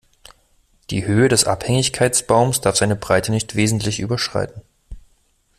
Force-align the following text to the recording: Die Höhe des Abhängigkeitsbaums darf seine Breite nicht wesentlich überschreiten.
Die 0.89 1.05
Höhe 1.05 1.27
des 1.29 1.45
Abhängigkeitsbaums 1.45 2.59
darf 2.61 2.75
seine 2.75 2.95
Breite 2.95 3.29
nicht 3.31 3.55
wesentlich 3.55 3.99
überschreiten. 3.99 4.63